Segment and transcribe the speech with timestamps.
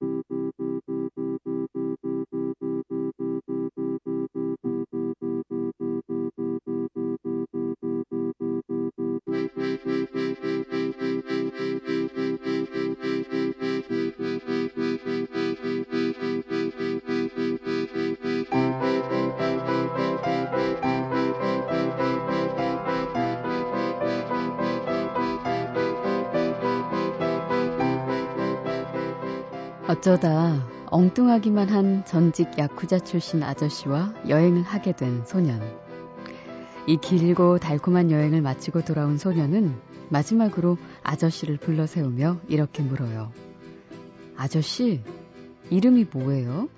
[0.00, 0.24] Thank
[2.04, 2.25] you.
[30.06, 35.60] 어쩌다 엉뚱하기만 한 전직 야쿠자 출신 아저씨와 여행을 하게 된 소년.
[36.86, 39.74] 이 길고 달콤한 여행을 마치고 돌아온 소년은
[40.10, 43.32] 마지막으로 아저씨를 불러 세우며 이렇게 물어요.
[44.36, 45.02] 아저씨,
[45.70, 46.68] 이름이 뭐예요?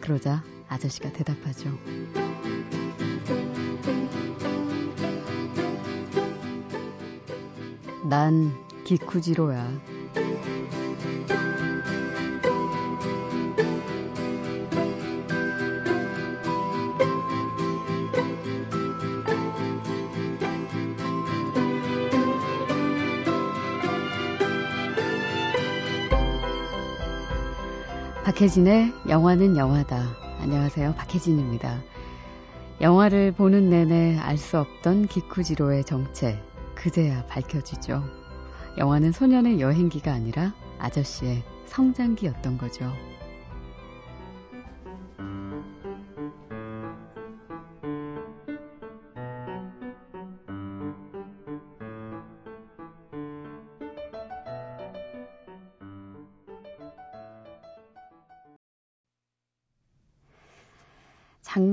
[0.00, 1.70] 그러자 아저씨가 대답하죠.
[8.10, 9.98] 난 기쿠지로야.
[28.38, 30.00] 박혜진의 영화는 영화다.
[30.38, 30.94] 안녕하세요.
[30.94, 31.82] 박혜진입니다.
[32.80, 36.40] 영화를 보는 내내 알 수 없던 기쿠지로의 정체,
[36.76, 38.00] 그제야 밝혀지죠.
[38.78, 42.92] 영화는 소년의 여행기가 아니라 아저씨의 성장기였던 거죠.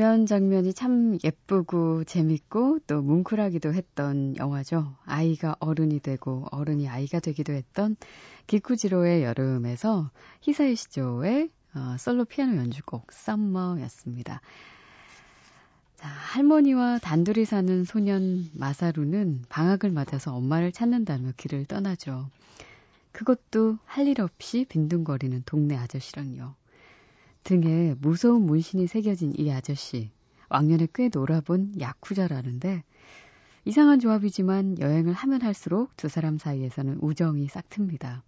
[0.05, 4.95] 장면 장면이 참 예쁘고 재밌고 또 뭉클하기도 했던 영화죠.
[5.03, 7.95] 아이가 어른이 되고 어른이 아이가 되기도 했던
[8.45, 10.11] 기쿠지로의 여름에서
[10.41, 14.41] 히사이 시조의 어, 솔로 피아노 연주곡 썸머였습니다.
[15.95, 22.29] 자, 할머니와 단둘이 사는 소년 마사루는 방학을 맞아서 엄마를 찾는다며 길을 떠나죠.
[23.11, 26.53] 그것도 할 일 없이 빈둥거리는 동네 아저씨랑요.
[27.45, 30.09] 등에 무서운 문신이 새겨진 이 아저씨.
[30.49, 32.83] 왕년에 꽤 놀아본 야쿠자라는데
[33.65, 38.21] 이상한 조합이지만 여행을 하면 할수록 두 사람 사이에서는 우정이 싹틉니다.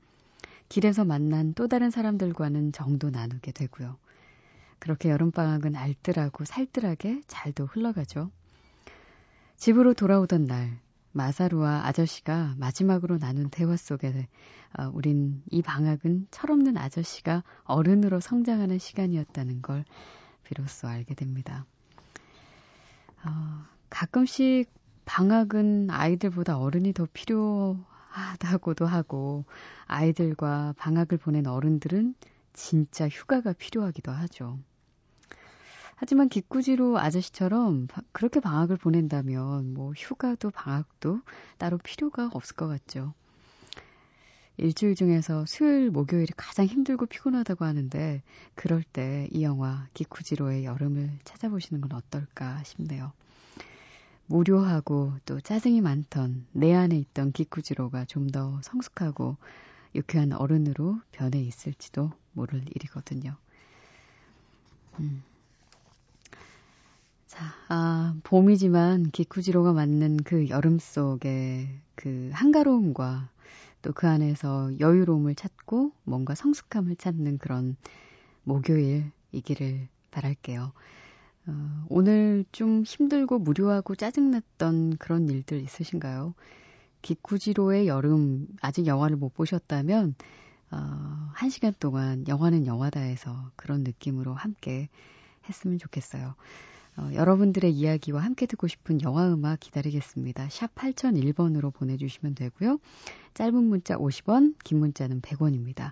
[0.69, 3.97] 길에서 만난 또 다른 사람들과는 정도 나누게 되고요.
[4.77, 8.29] 그렇게 여름방학은 알뜰하고 살뜰하게 잘도 흘러가죠.
[9.55, 10.79] 집으로 돌아오던 날,
[11.11, 14.27] 마사루와 아저씨가 마지막으로 나눈 대화 속에
[14.77, 19.85] 어, 우린 이 방학은 철없는 아저씨가 어른으로 성장하는 시간이었다는 걸
[20.43, 21.65] 비로소 알게 됩니다.
[23.25, 24.69] 어, 가끔씩
[25.05, 29.45] 방학은 아이들보다 어른이 더 필요하다고도 하고
[29.85, 32.15] 아이들과 방학을 보낸 어른들은
[32.53, 34.59] 진짜 휴가가 필요하기도 하죠.
[35.99, 41.21] 하지만 기꾸지로 아저씨처럼 그렇게 방학을 보낸다면 뭐 휴가도 방학도
[41.57, 43.13] 따로 필요가 없을 것 같죠.
[44.57, 48.23] 일주일 중에서 수요일, 목요일이 가장 힘들고 피곤하다고 하는데
[48.55, 53.11] 그럴 때 이 영화 기쿠지로의 여름을 찾아보시는 건 어떨까 싶네요.
[54.27, 59.37] 무료하고 또 짜증이 많던 내 안에 있던 기쿠지로가 좀 더 성숙하고
[59.95, 63.35] 유쾌한 어른으로 변해 있을지도 모를 일이거든요.
[64.99, 65.23] 음.
[67.37, 73.29] 자, 아, 봄이지만 기쿠지로가 맞는 그 여름 속의 그 한가로움과
[73.83, 77.75] 또 그 안에서 여유로움을 찾고 뭔가 성숙함을 찾는 그런
[78.43, 80.73] 목요일이기를 바랄게요.
[81.47, 86.33] 어, 오늘 좀 힘들고 무료하고 짜증났던 그런 일들 있으신가요?
[87.03, 90.15] 기쿠지로의 여름, 아직 영화를 못 보셨다면,
[90.71, 90.77] 어,
[91.33, 94.89] 한 시간 동안 영화는 영화다에서 그런 느낌으로 함께
[95.49, 96.35] 했으면 좋겠어요.
[96.97, 100.49] 어, 여러분들의 이야기와 함께 듣고 싶은 영화 음악 기다리겠습니다.
[100.49, 102.79] 샵 8001번으로 보내주시면 되고요.
[103.35, 105.91] 짧은 문자 50원, 긴 문자는 100원입니다.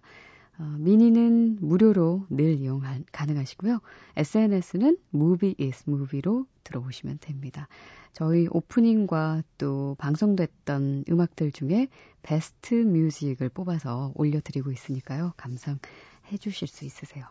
[0.57, 2.81] 어, 미니는 무료로 늘 이용
[3.11, 3.81] 가능하시고요.
[4.15, 7.67] SNS는 movie is movie로 들어보시면 됩니다.
[8.13, 11.89] 저희 오프닝과 또 방송됐던 음악들 중에
[12.23, 15.33] 베스트 뮤직을 뽑아서 올려드리고 있으니까요.
[15.37, 17.25] 감상해 주실 수 있으세요.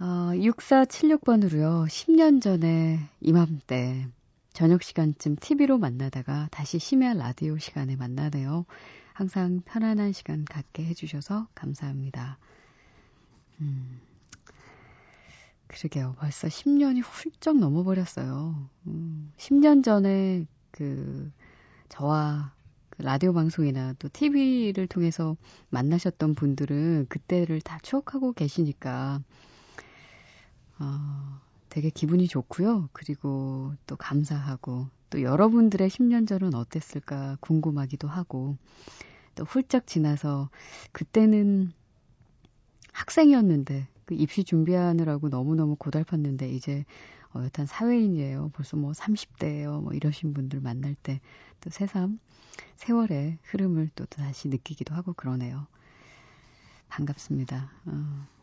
[0.00, 1.86] 어, 6476번으로요.
[1.86, 4.08] 10년 전에 이맘때
[4.52, 8.66] 저녁 시간쯤 TV로 만나다가 다시 심야 라디오 시간에 만나네요.
[9.12, 12.38] 항상 편안한 시간 갖게 해주셔서 감사합니다.
[13.60, 14.00] 음,
[15.68, 16.16] 그러게요.
[16.18, 18.68] 벌써 10년이 훌쩍 넘어버렸어요.
[18.88, 21.30] 음, 10년 전에 그,
[21.88, 22.52] 저와
[22.90, 25.36] 그 라디오 방송이나 또 TV를 통해서
[25.70, 29.20] 만나셨던 분들은 그때를 다 추억하고 계시니까,
[30.78, 32.88] 어, 되게 기분이 좋고요.
[32.92, 38.56] 그리고 또 감사하고, 또 여러분들의 10년 전은 어땠을까 궁금하기도 하고,
[39.34, 40.48] 또 훌쩍 지나서
[40.92, 41.72] 그때는
[42.92, 46.84] 학생이었는데 그 입시 준비하느라고 너무너무 고달팠는데 이제
[47.34, 48.50] 어엿한 사회인이에요.
[48.54, 49.82] 벌써 뭐 30대예요.
[49.82, 51.20] 뭐 이러신 분들 만날 때
[51.64, 52.20] 또 새삼
[52.76, 55.66] 세월의 흐름을 또 다시 느끼기도 하고 그러네요.
[56.88, 57.70] 반갑습니다.
[57.86, 58.33] 어.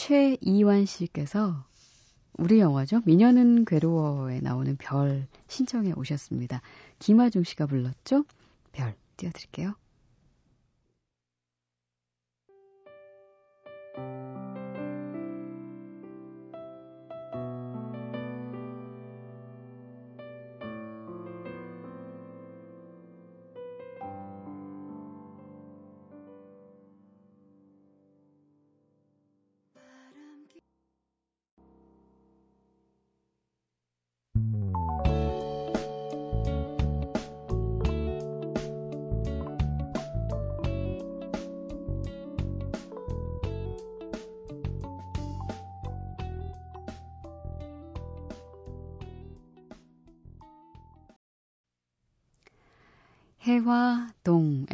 [0.00, 1.62] 최이완 씨께서
[2.38, 3.02] 우리 영화죠.
[3.04, 6.62] 미녀는 괴로워에 나오는 별 신청해 오셨습니다.
[6.98, 8.24] 김하중 씨가 불렀죠?
[8.72, 9.74] 별 띄워드릴게요.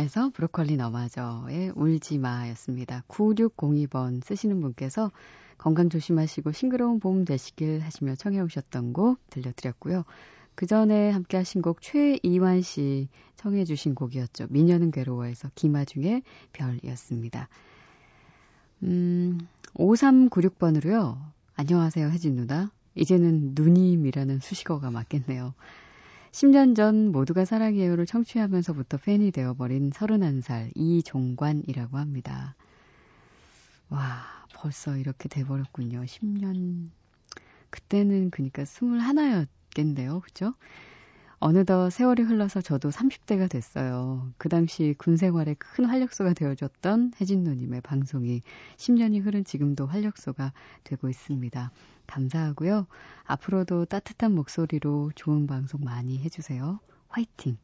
[0.06, 3.02] 해화동에서 브로콜리 너마저의 울지마였습니다.
[3.08, 5.10] 9602번 쓰시는 분께서
[5.58, 10.04] 건강 조심하시고 싱그러운 봄 되시길 하시며 청해 오셨던 곡 들려드렸고요.
[10.54, 14.46] 그 전에 함께 하신 곡 최이완 씨 청해 주신 곡이었죠.
[14.50, 16.22] 미녀는 괴로워에서 김아중의
[16.52, 17.48] 별이었습니다.
[18.84, 19.38] 음,
[19.74, 21.18] 5396번으로요.
[21.56, 22.70] 안녕하세요, 혜진 누나.
[22.94, 25.54] 이제는 누님이라는 수식어가 맞겠네요.
[26.32, 32.54] 10년 전 모두가 사랑해요를 청취하면서부터 팬이 되어버린 31살 이종관이라고 합니다.
[33.88, 34.22] 와,
[34.54, 36.02] 벌써 이렇게 돼버렸군요.
[36.02, 36.90] 10년.
[37.70, 40.20] 그때는 그니까 21였겠네요.
[40.22, 40.54] 그죠?
[41.46, 44.32] 어느덧 세월이 흘러서 저도 30대가 됐어요.
[44.36, 48.42] 그 당시 군 생활에 큰 활력소가 되어줬던 혜진 누님의 방송이
[48.78, 50.52] 10년이 흐른 지금도 활력소가
[50.82, 51.70] 되고 있습니다.
[52.08, 52.88] 감사하고요.
[53.26, 56.80] 앞으로도 따뜻한 목소리로 좋은 방송 많이 해주세요.
[57.10, 57.58] 화이팅!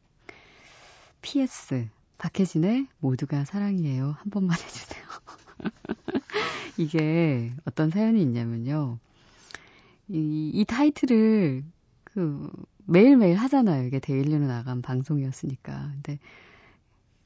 [1.21, 1.89] PS,
[2.19, 4.15] 박혜진의 모두가 사랑이에요.
[4.17, 5.03] 한 번만 해주세요.
[6.77, 8.97] 이게 어떤 사연이 있냐면요.
[10.07, 11.65] 이, 이 타이틀을
[12.05, 12.49] 그
[12.85, 13.85] 매일매일 하잖아요.
[13.85, 15.91] 이게 daily로 나간 방송이었으니까.
[15.93, 16.19] 근데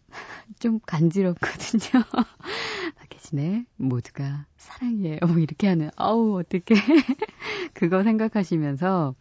[0.59, 2.04] 좀 간지럽거든요.
[2.98, 5.19] 박혜진의 모두가 사랑이에요.
[5.27, 6.75] 뭐 이렇게 하는, 아우, 어떻게.
[7.74, 9.15] 그거 생각하시면서,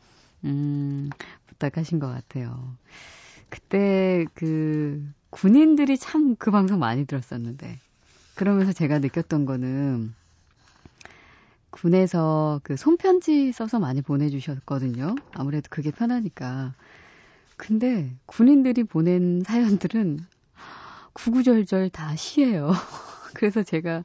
[0.44, 1.10] 음,
[1.46, 2.76] 부탁하신 것 같아요.
[3.48, 7.80] 그때 그 군인들이 참 그 방송 많이 들었었는데.
[8.34, 10.14] 그러면서 제가 느꼈던 거는,
[11.76, 15.14] 군에서 그 손편지 써서 많이 보내주셨거든요.
[15.34, 16.74] 아무래도 그게 편하니까.
[17.56, 20.20] 근데 군인들이 보낸 사연들은
[21.12, 22.72] 구구절절 다 시예요.
[23.34, 24.04] 그래서 제가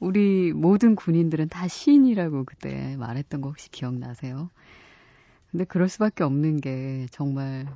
[0.00, 4.50] 우리 모든 군인들은 다 시인이라고 그때 말했던 거 혹시 기억나세요?
[5.50, 7.66] 근데 그럴 수밖에 없는 게 정말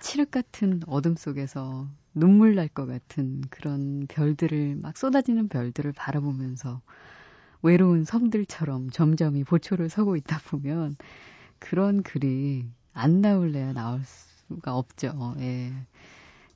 [0.00, 6.82] 칠흑 같은 어둠 속에서 눈물 날 것 같은 그런 별들을 막 쏟아지는 별들을 바라보면서
[7.62, 10.96] 외로운 섬들처럼 점점이 보초를 서고 있다 보면
[11.58, 15.34] 그런 글이 안 나올래야 나올 수가 없죠.
[15.38, 15.72] 예.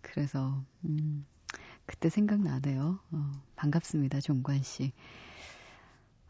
[0.01, 1.27] 그래서 음,
[1.87, 2.99] 그때 생각나네요.
[3.13, 4.93] 어, 반갑습니다, 종관 씨.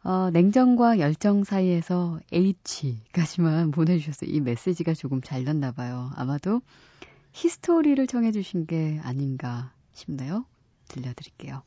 [0.03, 4.31] 어, 냉정과 열정 사이에서 H까지만 보내주셨어요.
[4.31, 6.11] 이 메시지가 조금 잘렸나 봐요.
[6.15, 6.61] 아마도
[7.33, 10.45] 히스토리를 청해주신 게 아닌가 싶네요.
[10.89, 11.63] 들려드릴게요.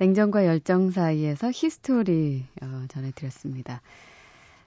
[0.00, 3.82] 냉정과 열정 사이에서 History 어, 전해드렸습니다.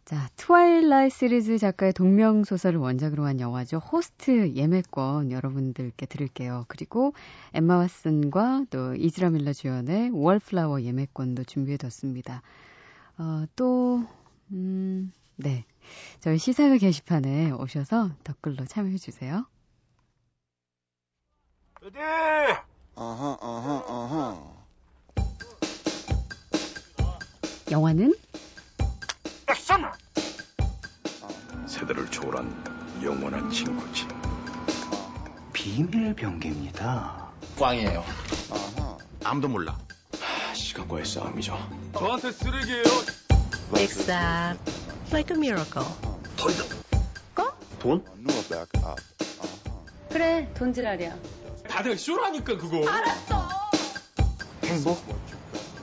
[0.06, 3.80] 자, Twilight 시리즈 작가의 동명 소설을 원작으로 한 영화죠.
[3.80, 6.66] 호스트 예매권 여러분들께 드릴게요.
[6.68, 7.14] 그리고
[7.52, 12.44] 엠마 왓슨과 또 에즈라 밀러 주연의 Wallflower 예매권도 준비해뒀습니다.
[13.18, 14.06] 어, 또
[14.52, 15.66] 음, 네.
[16.20, 19.48] 저희 시사회 게시판에 오셔서 댓글로 참여해 주세요.
[21.82, 21.98] 어디?
[22.94, 24.63] 어허, 어허, 어허.
[27.74, 28.14] 영화는!
[31.66, 34.06] 세대를 초월한 영원한 친구지.
[35.54, 37.32] 비밀 병기입니다.
[37.58, 38.06] 꽝이에요.
[39.24, 39.76] 아무도 몰라.
[40.54, 41.58] 시간과의 싸움이죠.
[41.98, 42.84] 저한테 쓰레기예요.
[43.78, 44.72] Except
[45.12, 45.88] like a miracle.
[47.80, 48.06] 돈?
[50.10, 51.18] 그래, 돈지랄이야.
[51.68, 52.86] 다들 쇼라니까 그거.
[54.64, 55.04] 행복?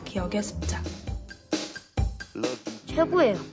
[0.04, 0.85] 기억의 습작.
[3.00, 3.50] 최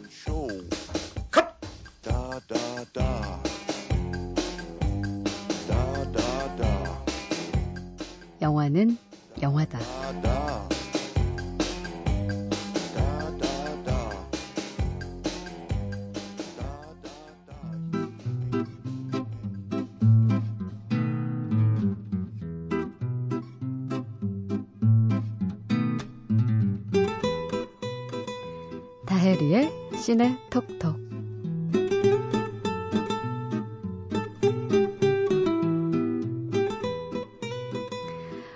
[30.08, 30.96] 시네 톡톡.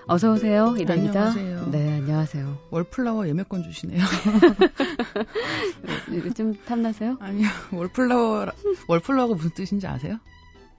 [0.08, 1.31] 어서 오세요, 이래입니다.
[1.31, 1.72] 안녕하세요.
[1.72, 2.58] 네, 안녕하세요.
[2.70, 4.00] 월플라워 예매권 주시네요.
[6.38, 7.17] 좀 탐나세요?
[7.20, 8.48] 아니요, 월플라워,
[8.88, 10.20] 월플라워가 무슨 뜻인지 아세요?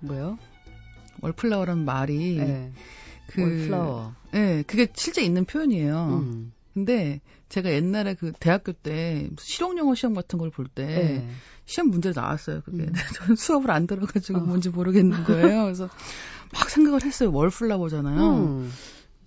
[0.01, 0.39] 뭐요?
[1.21, 2.73] 월플라워라는 말이, 네.
[3.27, 4.15] 그, 월플라워.
[4.31, 6.21] 네, 그게 실제 있는 표현이에요.
[6.23, 6.55] 음.
[6.75, 11.29] 근데 제가 옛날에 그 대학교 때 실용영어 시험 같은 걸 볼때 네.
[11.67, 12.63] 시험 문제로 나왔어요.
[12.63, 12.93] 그게 음.
[13.17, 14.43] 저는 수업을 안 들어가지고 어.
[14.43, 15.65] 뭔지 모르겠는 거예요.
[15.65, 15.89] 그래서
[16.53, 17.31] 막 생각을 했어요.
[17.33, 18.37] 월플라워잖아요.
[18.37, 18.73] 음.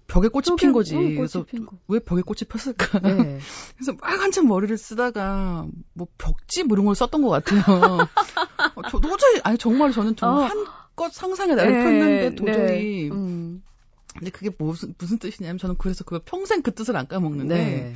[0.07, 0.95] 벽에 꽃이 핀 거지.
[0.95, 1.77] 응, 꽃이 그래서 핀 거.
[1.87, 2.99] 왜 벽에 꽃이 폈을까?
[2.99, 3.39] 네.
[3.75, 7.61] 그래서 막 한참 머리를 쓰다가 뭐 벽지 뭐 이런 걸 썼던 것 같아요.
[8.75, 10.43] 어, 저 도저히 아니 정말 저는 좀 어.
[10.43, 13.15] 한껏 상상에 나를 네, 폈는데 도저히 네.
[13.15, 13.63] 음.
[14.17, 17.93] 근데 그게 무슨 무슨 뜻이냐면 저는 그래서 그걸 평생 그 뜻을 안 까먹는데 네.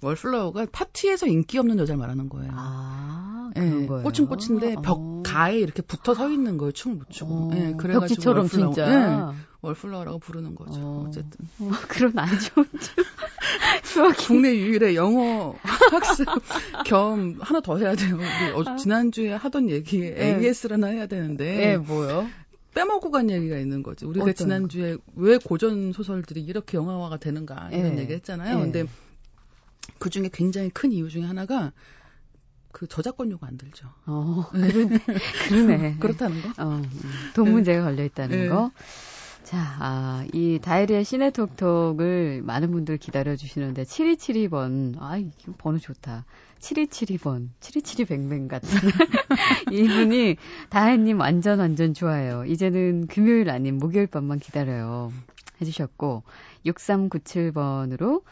[0.00, 2.52] 월플라워가 파티에서 인기 없는 여자를 말하는 거예요.
[2.54, 4.02] 아, 예, 그런 거예요.
[4.04, 5.22] 꽃은 꽃인데 벽 어.
[5.24, 6.70] 가에 이렇게 붙어 서 있는 거예요.
[6.72, 7.34] 춤을 못 추고.
[7.34, 8.74] 어, 예, 그래가지고 벽지처럼 월플라워.
[8.74, 9.32] 진짜.
[9.32, 10.80] 예, 월플라워라고 부르는 거죠.
[10.80, 11.04] 어.
[11.08, 11.10] 어.
[11.10, 12.66] 쨌든 어, 그런 안 좋은
[13.82, 14.14] 추억이.
[14.18, 15.56] 국내 유일의 영어
[15.90, 16.26] 학습
[16.84, 18.16] 겸 하나 더 해야 돼요.
[18.16, 20.10] 우리 어, 지난주에 하던 얘기 아.
[20.14, 20.38] 네.
[20.46, 22.28] AS를 하나 해야 되는데 네, 뭐요?
[22.78, 24.04] 빼먹고 간 얘기가 있는 거지.
[24.04, 28.02] 우리가 어떤 지난주에 왜 고전 소설들이 이렇게 영화화가 되는가 이런 네.
[28.02, 28.56] 얘기 했잖아요.
[28.56, 28.62] 네.
[28.62, 28.84] 근데
[29.98, 31.72] 그 중에 굉장히 큰 이유 중에 하나가
[32.70, 33.88] 그 저작권료가 안 들죠.
[34.06, 34.98] 어, 그러네.
[35.48, 35.96] 그러네.
[35.98, 36.50] 그렇다는 거?
[36.62, 38.48] 어, 음, 돈 문제가 걸려 있다는 네.
[38.48, 38.70] 거.
[39.48, 44.96] 자, 아, 이 다이리의 시네톡톡을 많은 분들 기다려 주시는데 7272번.
[45.00, 46.26] 아, 이 번호 좋다.
[46.60, 47.48] 7272번.
[47.60, 48.68] 7272뱅뱅 같은.
[49.72, 50.36] 이분이
[50.68, 52.44] 다혜님 완전 완전 좋아요.
[52.44, 55.14] 이제는 금요일 아닌 목요일 밤만 기다려요.
[55.62, 56.24] 해주셨고
[56.66, 58.24] 6397번으로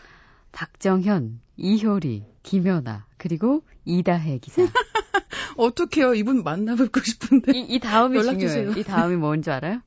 [0.53, 4.61] 박정현, 이효리, 김연아 그리고 이다혜 기사.
[5.57, 6.13] 어떡해요.
[6.13, 7.53] 이분 만나뵙고 싶은데.
[7.57, 8.73] 이, 이 다음이 중요해요.
[8.73, 9.81] 이 다음이 뭔지 알아요?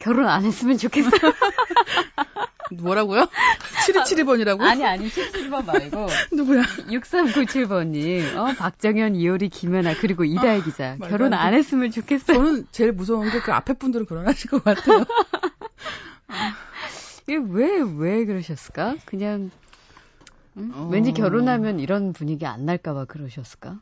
[0.00, 1.12] 결혼 안 했으면 좋겠어요.
[2.80, 3.26] 뭐라고요?
[3.86, 4.60] 7272번이라고?
[4.62, 6.06] 아니, 아니, 77번 말고.
[6.32, 6.62] 누구야?
[6.62, 10.96] 6397번님, 어, 박정현, 이효리, 김연아, 그리고 이다혜 기자.
[10.98, 11.54] 말도 결혼 안.
[11.54, 12.36] 했으면 좋겠어요.
[12.36, 15.04] 저는 제일 무서운 게 그 앞에 분들은 결혼하실 것 같아요.
[17.26, 18.96] 이게 왜, 왜 그러셨을까?
[19.04, 19.50] 그냥,
[20.56, 20.72] 음?
[20.74, 20.88] 어.
[20.90, 23.78] 왠지 결혼하면 이런 분위기 안 날까봐 그러셨을까?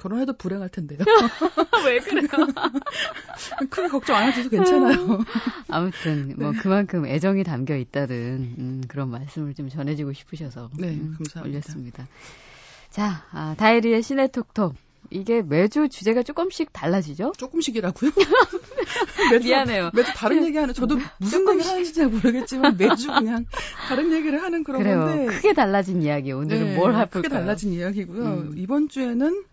[0.00, 0.98] 결혼해도 불행할 텐데요.
[1.86, 2.26] 왜 그래요?
[3.68, 5.24] 크게 걱정 안 하셔도 괜찮아요.
[5.68, 10.70] 아무튼, 뭐, 그만큼 애정이 담겨 있다는, 음, 그런 말씀을 좀 전해주고 싶으셔서.
[10.78, 11.42] 네, 음, 감사합니다.
[11.42, 12.08] 올렸습니다.
[12.88, 14.74] 자, 아, 다이리의 시네톡톡.
[15.12, 17.32] 이게 매주 주제가 조금씩 달라지죠?
[17.36, 18.10] 조금씩이라고요?
[19.32, 19.90] 매주, 미안해요.
[19.92, 23.44] 매주 다른 얘기 하는, 저도 무슨 얘기를 하는지 잘 모르겠지만 매주 그냥
[23.88, 25.00] 다른 얘기를 하는 그런 그래요.
[25.00, 25.26] 건데.
[25.26, 26.32] 크게 달라진 이야기.
[26.32, 27.22] 오늘은 네, 뭘 해볼까요?
[27.22, 28.24] 크게 달라진 이야기고요.
[28.24, 28.54] 음.
[28.56, 29.44] 이번 주에는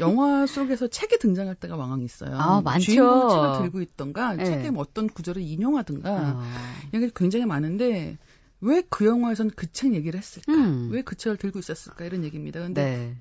[0.00, 2.36] 영화 속에서 책이 등장할 때가 왕왕 있어요.
[2.36, 2.84] 아, 많죠.
[2.84, 4.44] 주인공이 책을 들고 있던가, 네.
[4.44, 8.18] 책의 뭐 어떤 구절을 인용하든가, 아, 이게 굉장히 많은데,
[8.60, 10.52] 왜 그 영화에선 그 책 얘기를 했을까?
[10.52, 10.88] 음.
[10.90, 12.04] 왜그 책을 들고 있었을까?
[12.04, 12.60] 이런 얘기입니다.
[12.60, 13.16] 근데 네.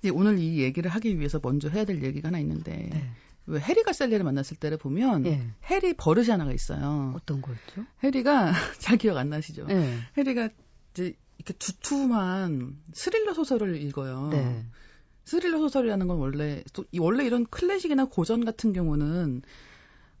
[0.00, 3.10] 이제 오늘 이 얘기를 하기 위해서 먼저 해야 될 얘기가 하나 있는데, 네.
[3.46, 5.42] 왜 해리가 셀리를 만났을 때를 보면, 예.
[5.70, 7.12] 해리 버릇이 하나가 있어요.
[7.16, 7.84] 어떤 거였죠?
[8.04, 9.66] 해리가, 잘 기억 안 나시죠?
[9.66, 9.98] 네.
[10.16, 10.50] 해리가
[10.92, 14.28] 이제 이렇게 두툼한 스릴러 소설을 읽어요.
[14.30, 14.64] 네.
[15.30, 16.64] 스릴러 소설이라는 건 원래
[16.98, 19.42] 원래 이런 클래식이나 고전 같은 경우는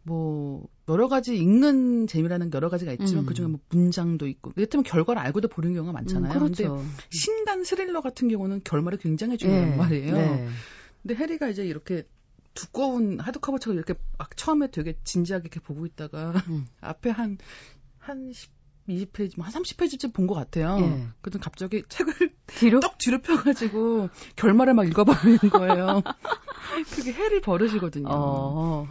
[0.04, 3.26] 뭐 여러 가지 읽는 재미라는 게 여러 가지가 있지만 음.
[3.26, 6.32] 그중에 뭐 문장도 있고 이를테면 결과를 알고도 보는 경우가 많잖아요.
[6.32, 6.76] 음, 그렇죠.
[6.76, 10.14] 근데 신간 스릴러 같은 경우는 결말이 굉장히 중요한 예, 말이에요.
[10.14, 10.48] 네.
[11.02, 12.06] 근데 해리가 이제 이렇게
[12.54, 16.66] 두꺼운 하드커버책을 이렇게 막 처음에 되게 진지하게 이렇게 보고 있다가 음.
[16.80, 17.38] 앞에 한,
[17.98, 18.32] 한
[18.88, 20.78] 20페이지, 뭐한 30페이지쯤 본 것 같아요.
[20.80, 21.06] 예.
[21.20, 22.12] 그래서 갑자기 책을
[22.46, 22.80] 뒤로?
[22.80, 26.02] 떡 뒤로 펴가지고 결말을 막 읽어버리는 거예요.
[26.94, 28.06] 그게 해를 버릇이거든요.
[28.10, 28.88] 어.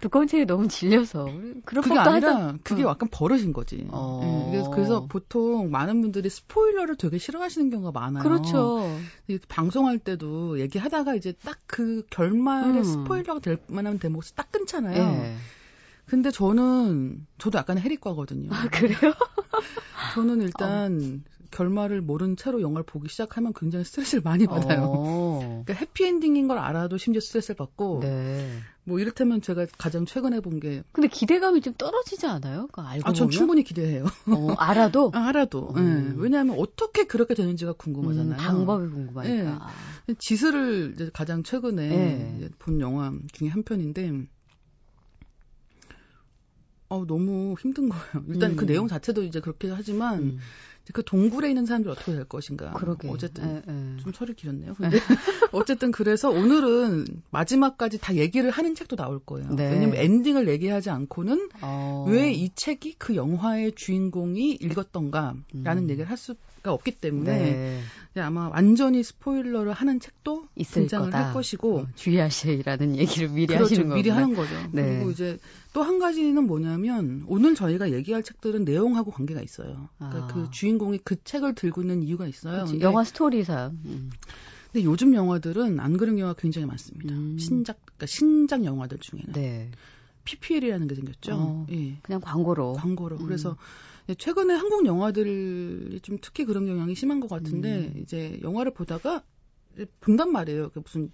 [0.00, 1.26] 두꺼운 책이 너무 질려서.
[1.64, 2.58] 그런 그게 아니라 하자.
[2.64, 2.88] 그게 어.
[2.90, 3.86] 약간 버릇인 거지.
[3.90, 4.48] 어.
[4.48, 8.22] 예, 그래서, 그래서 보통 많은 분들이 스포일러를 되게 싫어하시는 경우가 많아요.
[8.22, 8.86] 그렇죠.
[9.28, 12.84] 이 방송할 때도 얘기하다가 이제 딱 그 결말에 음.
[12.84, 14.94] 스포일러가 될 만한 대목을 딱 끊잖아요.
[15.02, 15.34] 예.
[16.12, 18.50] 근데 저는 저도 약간 해리과거든요.
[18.52, 18.98] 아, 그래요?
[20.14, 24.92] 저는 일단 결말을 모른 채로 영화를 보기 시작하면 굉장히 스트레스를 많이 받아요.
[24.94, 25.62] 어.
[25.64, 28.46] 그러니까 해피엔딩인 걸 알아도 심지어 스트레스를 받고 네.
[28.84, 32.66] 뭐 이를테면 제가 가장 최근에 본 게 근데 기대감이 좀 떨어지지 않아요?
[32.66, 33.30] 그거 알고 아, 전 보면?
[33.30, 34.04] 충분히 기대해요.
[34.26, 35.12] 어, 알아도?
[35.16, 35.72] 아, 알아도.
[35.76, 36.14] 음.
[36.14, 36.22] 예.
[36.22, 38.32] 왜냐하면 어떻게 그렇게 되는지가 궁금하잖아요.
[38.34, 39.66] 음, 방법이 궁금하니까.
[40.18, 42.34] 지스를 이제 가장 최근에 네.
[42.36, 44.26] 이제 본 영화 중에 한 편인데,
[46.92, 48.24] 어, 너무 힘든 거예요.
[48.28, 48.66] 일단 그 음.
[48.66, 50.38] 내용 자체도 이제 그렇게 하지만, 음,
[50.92, 52.72] 그 동굴에 있는 사람들이 어떻게 될 것인가.
[52.72, 53.08] 그러게.
[53.08, 53.96] 어쨌든 예, 예.
[54.02, 54.74] 좀 철이 길었네요.
[54.74, 54.98] 근데
[55.52, 59.54] 어쨌든 그래서 오늘은 마지막까지 다 얘기를 하는 책도 나올 거예요.
[59.54, 59.70] 네.
[59.70, 62.04] 왜냐면 엔딩을 얘기하지 않고는 어.
[62.08, 65.90] 왜이 책이 그 영화의 주인공이 읽었던가라는 음.
[65.90, 67.82] 얘기를 할 수 가 없기 때문에
[68.14, 68.20] 네.
[68.20, 71.26] 아마 완전히 스포일러를 하는 책도 있을 등장을 거다.
[71.26, 73.64] 할 것이고 어, 주의하시라는 얘기를 미리 그렇죠.
[73.64, 73.94] 하시는 거구나.
[73.96, 74.54] 미리 하는 거죠.
[74.70, 74.96] 네.
[74.98, 75.38] 그리고 이제
[75.72, 79.88] 또 한 가지는 뭐냐면 오늘 저희가 얘기할 책들은 내용하고 관계가 있어요.
[79.98, 80.26] 그러니까 아.
[80.28, 82.64] 그 주인공이 그 책을 들고 있는 이유가 있어요.
[82.80, 83.78] 영화 스토리상.
[83.84, 84.10] 음.
[84.72, 87.12] 근데 요즘 영화들은 안 그런 영화가 굉장히 많습니다.
[87.14, 87.38] 음.
[87.38, 89.70] 신작 그러니까 신작 영화들 중에는 네.
[90.24, 91.32] PPL이라는 게 생겼죠.
[91.34, 91.66] 어.
[91.72, 91.98] 예.
[92.02, 92.74] 그냥 광고로.
[92.74, 93.16] 광고로.
[93.16, 93.24] 음.
[93.26, 93.56] 그래서
[94.18, 98.00] 최근에 한국 영화들이 좀 특히 그런 경향이 심한 것 같은데 음.
[98.02, 99.22] 이제 영화를 보다가
[100.00, 100.70] 본단 말이에요.
[100.70, 101.10] 그 무슨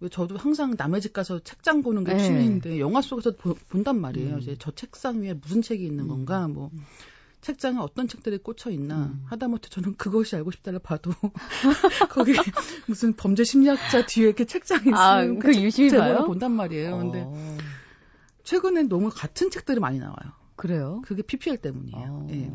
[0.00, 2.22] 왜 저도 항상 남의 집 가서 책장 보는 게 네.
[2.22, 4.34] 취미인데 영화 속에서 보, 본단 말이에요.
[4.34, 4.38] 음.
[4.40, 6.08] 이제 저 책상 위에 무슨 책이 있는 음.
[6.08, 6.70] 건가, 뭐
[7.40, 9.06] 책장에 어떤 책들이 꽂혀 있나.
[9.06, 9.22] 음.
[9.24, 11.10] 하다못해 저는 그것이 알고 싶다를 봐도
[12.10, 12.32] 거기
[12.86, 16.24] 무슨 범죄 심리학자 뒤에 이렇게 책장이 있으면 아, 그 책- 유심히 봐요?
[16.26, 16.98] 본단 말이에요.
[16.98, 17.58] 근데 어.
[18.44, 20.37] 최근에 너무 같은 책들이 많이 나와요.
[20.58, 21.00] 그래요?
[21.04, 21.98] 그게 PPL 때문이에요.
[21.98, 22.26] 어.
[22.30, 22.50] 예.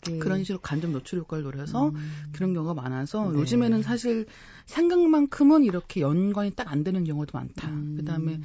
[0.00, 2.12] 그게 그런 식으로 간접 노출 효과를 노려서 음.
[2.32, 3.38] 그런 경우가 많아서 네.
[3.38, 4.26] 요즘에는 사실
[4.66, 7.68] 생각만큼은 이렇게 연관이 딱 안 되는 경우도 많다.
[7.68, 7.96] 음.
[7.98, 8.40] 그다음에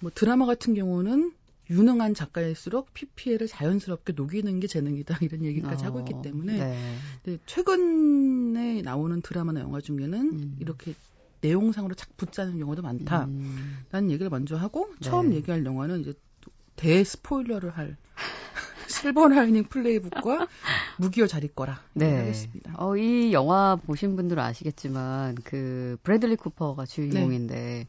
[0.00, 1.32] 뭐 드라마 같은 경우는
[1.70, 6.96] 유능한 작가일수록 PPL을 자연스럽게 녹이는 게 재능이다 이런 얘기까지 하고 있기 어, 때문에 네.
[7.22, 10.56] 근데 최근에 나오는 드라마나 영화 중에는 음.
[10.60, 10.94] 이렇게
[11.40, 14.10] 내용상으로 착 붙자는 경우도 많다라는 음.
[14.10, 15.08] 얘기를 먼저 하고 네.
[15.08, 16.14] 처음 얘기할 영화는 이제
[16.78, 17.96] 대 스포일러를 할
[18.88, 20.46] 실버 라이닝 플레이북과
[20.96, 22.16] 무기여 자리 거라 네.
[22.16, 22.72] 하겠습니다.
[22.78, 27.86] 어, 이 영화 보신 분들은 아시겠지만 그 브래들리 쿠퍼가 주인공인데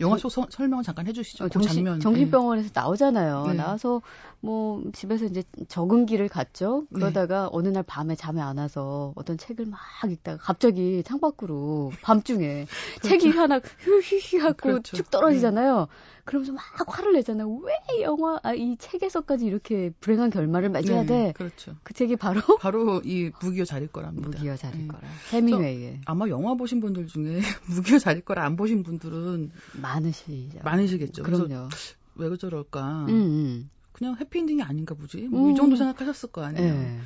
[0.00, 1.44] 영화 속 서- 설명을 잠깐 해주시죠.
[1.44, 2.00] 어, 그 정신, 장면.
[2.00, 3.46] 정신병원에서 나오잖아요.
[3.46, 3.54] 네.
[3.54, 4.02] 나와서
[4.40, 6.86] 뭐 집에서 이제 적응기를 갔죠.
[6.90, 6.98] 네.
[6.98, 9.78] 그러다가 어느 날 밤에 잠에 안 와서 어떤 책을 막
[10.10, 12.66] 읽다가 갑자기 창밖으로 밤중에
[13.02, 14.96] 책이 하나 휴휴휴 하고 그렇죠.
[14.96, 15.86] 쭉 떨어지잖아요.
[16.24, 17.48] 그러면서 막 화를 내잖아요.
[17.50, 21.32] 왜 영화 아, 이 책에서까지 이렇게 불행한 결말을 맞아야 네, 돼?
[21.36, 21.76] 그렇죠.
[21.82, 24.28] 그 책이 바로 바로 이 무기여 자리 거랍니다.
[24.28, 24.88] 무기여 자릴 네.
[24.88, 25.06] 거라.
[25.32, 30.60] 해밍웨이의 아마 영화 보신 분들 중에 무기여 자리 거라 안 보신 분들은 많으시죠.
[30.64, 31.22] 많으시겠죠.
[31.22, 31.68] 그럼요.
[32.16, 33.06] 왜 저럴까?
[33.06, 33.70] 음, 음.
[33.92, 35.28] 그냥 해피엔딩이 아닌가 보지.
[35.28, 35.54] 뭐이 음.
[35.56, 36.74] 정도 생각하셨을 거 아니에요.
[36.74, 36.98] 네.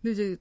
[0.00, 0.36] 근데 이제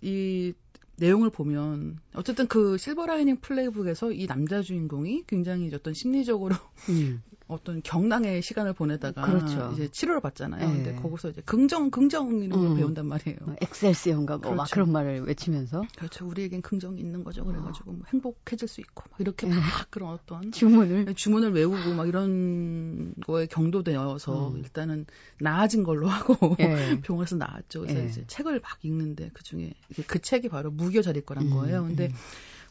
[0.00, 0.54] 이
[0.96, 6.56] 내용을 보면 어쨌든 그 실버 라이닝 플레이북에서 이 남자 주인공이 굉장히 어떤 심리적으로
[6.88, 7.22] 음.
[7.48, 9.70] 어떤 경랑의 시간을 보내다가 그렇죠.
[9.72, 10.68] 이제 치료를 받잖아요.
[10.68, 10.74] 네.
[10.74, 12.76] 근데 거기서 이제 긍정 긍정 이런 걸 음.
[12.76, 13.38] 배운단 말이에요.
[13.42, 14.74] 뭐 엑셀시언가 뭐막 그렇죠.
[14.74, 16.26] 그런 말을 외치면서 그렇죠.
[16.26, 17.44] 우리에겐 긍정이 있는 거죠.
[17.44, 19.54] 그래가지고 뭐 행복해질 수 있고 막 이렇게 네.
[19.54, 24.58] 막 그런 어떤 주문을 주문을 외우고 막 이런 거에 경도되어서 음.
[24.58, 25.06] 일단은
[25.40, 27.00] 나아진 걸로 하고 예.
[27.02, 27.80] 병원에서 나왔죠.
[27.80, 28.06] 그래서 예.
[28.06, 29.72] 이제 책을 막 읽는데 그 중에
[30.06, 31.84] 그 책이 바로 무기여 자릴 거란 음, 거예요.
[31.84, 32.14] 근데 음.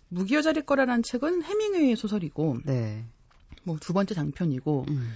[0.09, 3.05] 무기여 자릴 거라는 책은 해밍웨이의 소설이고 네.
[3.67, 5.13] 뭐 두 번째 장편이고 음.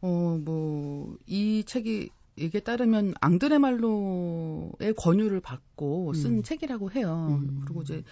[0.00, 6.42] 어뭐 이 책이 이게 따르면 앙드레 말로의 권유를 받고 쓴 음.
[6.42, 7.40] 책이라고 해요.
[7.40, 7.62] 음.
[7.64, 8.04] 그리고 이제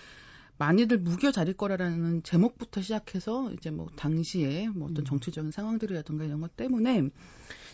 [0.59, 5.05] 많이들 무기여 자릴 거라는 제목부터 시작해서 이제 뭐 당시에 뭐 어떤 음.
[5.05, 7.09] 정치적인 상황들이라든가 이런 것 때문에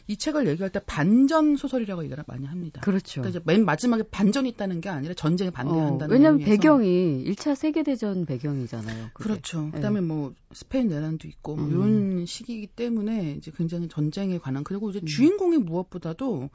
[0.08, 2.80] 이 책을 얘기할 때 반전 소설이라고 얘기를 많이 합니다.
[2.80, 3.22] 그렇죠.
[3.22, 6.50] 그러니까 이제 맨 마지막에 반전이 있다는 게 아니라 전쟁에 어, 반대한다는 왜냐면 의미에서.
[6.50, 9.10] 배경이 1차 세계대전 배경이잖아요.
[9.14, 9.28] 그게.
[9.28, 9.66] 그렇죠.
[9.68, 9.70] 예.
[9.70, 11.70] 그다음에 뭐 스페인 내란도 있고 뭐 음.
[11.70, 15.06] 이런 시기이기 때문에 이제 굉장히 전쟁에 관한 그리고 이제 음.
[15.06, 16.50] 주인공이 무엇보다도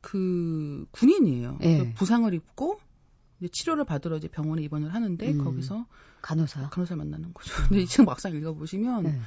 [0.00, 1.58] 그 군인이에요.
[1.62, 1.78] 예.
[1.78, 2.80] 그래서 부상을 입고
[3.40, 5.44] 이제 치료를 받으러 이제 병원에 입원을 하는데 음.
[5.44, 5.86] 거기서
[6.22, 6.70] 간호사.
[6.70, 7.52] 간호사를 만나는 거죠.
[7.68, 9.20] 근데 이책 막상 읽어보시면 네.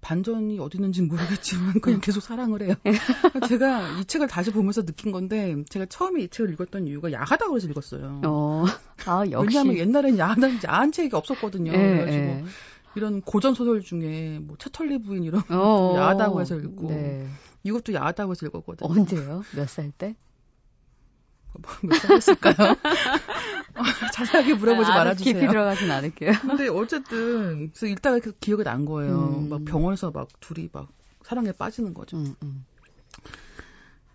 [0.00, 2.74] 반전이 어디 있는지 모르겠지만 그냥 계속 사랑을 해요.
[3.48, 7.68] 제가 이 책을 다시 보면서 느낀 건데 제가 처음에 이 책을 읽었던 이유가 야하다고 해서
[7.68, 8.20] 읽었어요.
[8.24, 8.64] 어,
[9.06, 9.56] 아, 역시.
[9.56, 11.72] 왜냐하면 옛날엔 야한, 야한 책이 없었거든요.
[11.72, 12.44] 예, 그래가지고 예.
[12.96, 17.26] 이런 고전 소설 중에 뭐 차털리 부인 이런 어, 야하다고 해서 읽고 네.
[17.62, 18.90] 이것도 야하다고 해서 읽었거든요.
[18.90, 19.42] 언제요?
[19.54, 20.16] 몇 살 때?
[22.10, 22.54] 했을까요?
[23.76, 23.82] 어,
[24.12, 25.34] 자세하게 물어보지 아, 말아주세요.
[25.34, 26.32] 깊이 들어가진 않을게요.
[26.40, 29.38] 근데 어쨌든 그래서 읽다가 그 기억이 난 거예요.
[29.38, 29.48] 음.
[29.48, 30.88] 막 병원에서 막 둘이 막
[31.22, 32.16] 사랑에 빠지는 거죠.
[32.16, 32.64] 음, 음.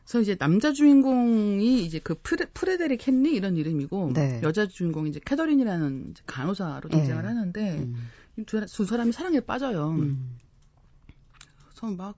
[0.04, 4.40] 그래서 이제 남자 주인공이 이제 그 프레, 프레데릭 헨리 이런 이름이고 네.
[4.44, 7.28] 여자 주인공이 이제 캐더린이라는 이제 간호사로 등장을 네.
[7.28, 9.90] 하는데 음, 이 두, 두 사람이 사랑에 빠져요.
[9.90, 10.38] 음.
[11.58, 12.16] 그래서 막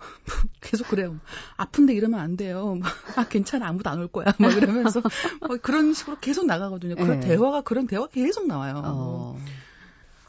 [0.60, 1.18] 계속 그래요.
[1.56, 2.76] 아픈데 이러면 안 돼요.
[2.76, 4.26] 막, 아 괜찮아 아무도 안 올 거야.
[4.38, 5.02] 막 이러면서
[5.40, 6.94] 막 그런 식으로 계속 나가거든요.
[6.96, 7.28] 그런 네.
[7.28, 8.82] 대화가 그런 대화 가 계속 나와요.
[8.84, 9.38] 어.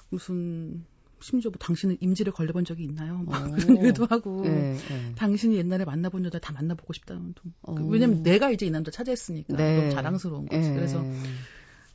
[0.10, 0.86] 무슨
[1.21, 3.23] 심지어 뭐 당신은 임지를 걸려본 적이 있나요?
[3.25, 3.51] 막 오.
[3.55, 5.12] 그런 얘기도 하고 네, 네.
[5.15, 7.75] 당신이 옛날에 만나본 여자 다 만나보고 싶다는 좀 어.
[7.75, 9.77] 그 왜냐면 내가 이제 이 남자 차지했으니까 네.
[9.77, 10.67] 너무 자랑스러운 거지.
[10.69, 10.73] 예.
[10.73, 11.05] 그래서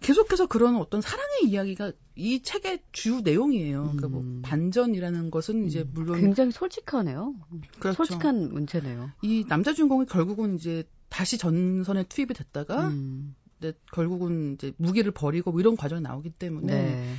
[0.00, 3.82] 계속해서 그런 어떤 사랑의 이야기가 이 책의 주 내용이에요.
[3.82, 4.42] 그러니까 뭐 음.
[4.42, 7.34] 반전이라는 것은 이제 물론 굉장히 솔직하네요.
[7.78, 7.96] 그렇죠.
[8.04, 9.10] 솔직한 문체네요.
[9.22, 13.34] 이 남자 주인공이 결국은 이제 다시 전선에 투입이 됐다가 음.
[13.58, 17.14] 근데 결국은 이제 무기를 버리고 뭐 이런 과정이 나오기 때문에 네.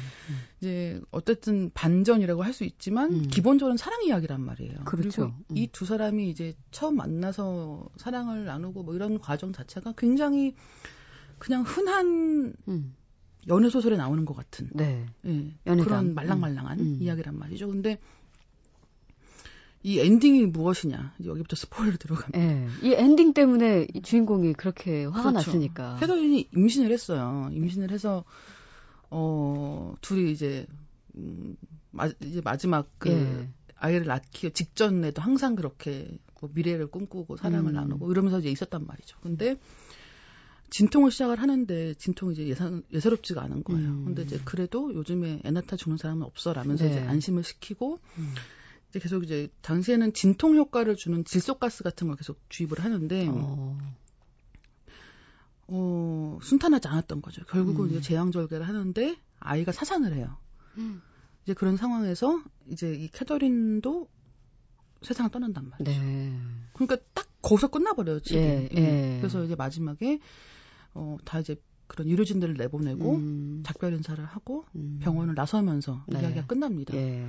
[0.60, 3.28] 이제 어쨌든 반전이라고 할 수 있지만 음.
[3.28, 4.84] 기본적으로는 사랑 이야기란 말이에요.
[4.86, 5.26] 그렇죠.
[5.26, 5.68] 그리고 이 음.
[5.72, 10.56] 두 사람이 이제 처음 만나서 사랑을 나누고 뭐 이런 과정 자체가 굉장히
[11.40, 12.96] 그냥 흔한 음.
[13.48, 15.06] 연애 소설에 나오는 것 같은 네.
[15.26, 15.52] 예.
[15.66, 16.86] 그런 말랑말랑한 음.
[16.86, 16.98] 음.
[17.02, 17.68] 이야기란 말이죠.
[17.68, 18.00] 근데
[19.84, 22.40] 이 엔딩이 무엇이냐 여기부터 스포일러 들어갑니다.
[22.40, 22.68] 예.
[22.84, 25.52] 이 엔딩 때문에 이 주인공이 그렇게 화가 그렇죠.
[25.52, 25.98] 났으니까.
[26.00, 27.50] 캐더린이 임신을 했어요.
[27.54, 28.26] 임신을 해서
[29.10, 30.68] 어 둘이 이제
[31.16, 31.56] 음,
[31.92, 33.48] 마, 이제 마지막 그 예.
[33.76, 37.76] 아이를 낳기 직전에도 항상 그렇게 뭐 미래를 꿈꾸고 사랑을 음.
[37.76, 39.18] 나누고 이러면서 이제 있었단 말이죠.
[39.22, 39.58] 근데
[40.70, 43.88] 진통을 시작을 하는데 진통이 이제 예상, 예사롭지가 않은 거예요.
[43.88, 44.06] 음.
[44.06, 46.92] 근데 이제 그래도 요즘에 애 낳다 죽는 사람은 없어 라면서 네.
[46.92, 48.34] 이제 안심을 시키고 음.
[48.90, 53.78] 이제 계속 이제 당시에는 진통 효과를 주는 질소가스 같은 걸 계속 주입을 하는데 어.
[55.68, 57.44] 어, 순탄하지 않았던 거죠.
[57.46, 57.92] 결국은 음.
[57.92, 60.38] 이제 제왕절개를 하는데 아이가 사산을 해요.
[60.78, 61.02] 음.
[61.44, 64.10] 이제 그런 상황에서 이제 이 캐더린도
[65.02, 66.02] 세상을 떠난단 말이에요.
[66.02, 66.38] 네.
[66.74, 68.42] 그러니까 딱 거기서 끝나버려요, 지금.
[68.42, 69.18] 예, 예.
[69.20, 70.20] 그래서 이제 마지막에
[70.98, 71.56] 어, 다 이제
[71.88, 73.64] 그런 의료진들을 내보내고 음.
[73.66, 75.00] 작별 인사를 하고 음.
[75.02, 76.20] 병원을 나서면서 네.
[76.20, 76.96] 이야기가 끝납니다.
[76.96, 77.26] 예.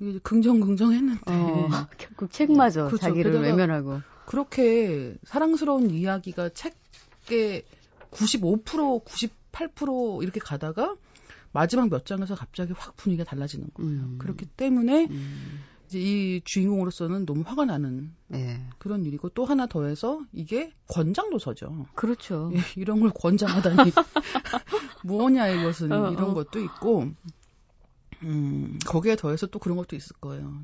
[0.00, 2.96] 이게 이제 긍정 긍정 했는데 어, 결국 책마저 그렇죠.
[2.96, 4.00] 자기를 외면하고.
[4.26, 7.64] 그렇게 사랑스러운 이야기가 책의
[8.10, 10.96] 95% 98% 이렇게 가다가
[11.52, 13.90] 마지막 몇 장에서 갑자기 확 분위기가 달라지는 거예요.
[13.90, 14.18] 음.
[14.18, 15.60] 그렇기 때문에 음.
[15.98, 18.64] 이 주인공으로서는 너무 화가 나는 네.
[18.78, 21.86] 그런 일이고 또 하나 더해서 이게 권장 도서죠.
[21.94, 22.50] 그렇죠.
[22.54, 23.76] 예, 이런 걸 권장하다니
[25.04, 26.34] 뭐냐 이것은 어, 이런 어.
[26.34, 27.08] 것도 있고
[28.22, 30.62] 음 거기에 더해서 또 그런 것도 있을 거예요.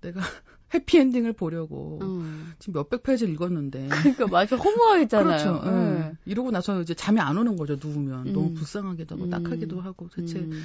[0.00, 0.20] 내가
[0.72, 2.52] 해피엔딩을 보려고 음.
[2.58, 5.60] 지금 몇백 페이지를 읽었는데 그러니까 맞아 허무하잖아요.
[5.60, 5.62] 그렇죠.
[5.66, 6.12] 예.
[6.26, 8.32] 이러고 나서 이제 잠이 안 오는 거죠 누우면 음.
[8.32, 9.30] 너무 불쌍하기도 하고 음.
[9.30, 10.62] 딱하기도 하고 대체 음.